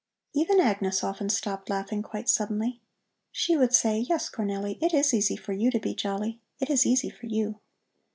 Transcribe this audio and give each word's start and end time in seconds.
Even 0.33 0.59
Agnes 0.59 1.03
often 1.03 1.29
stopped 1.29 1.69
laughing 1.69 2.01
quite 2.01 2.27
suddenly. 2.27 2.81
She 3.31 3.55
would 3.55 3.71
say: 3.71 3.99
"Yes, 3.99 4.31
Cornelli, 4.31 4.79
it 4.81 4.95
is 4.95 5.13
easy 5.13 5.35
for 5.37 5.53
you 5.53 5.69
to 5.69 5.79
be 5.79 5.93
jolly. 5.93 6.39
It 6.59 6.71
is 6.71 6.87
easy 6.87 7.11
for 7.11 7.27
you." 7.27 7.59